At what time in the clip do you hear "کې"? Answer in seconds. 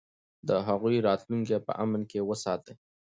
2.11-2.25